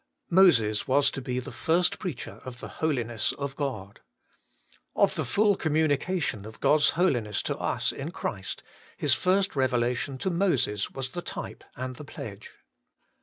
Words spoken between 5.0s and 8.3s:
the full communication of God's Holiness to us in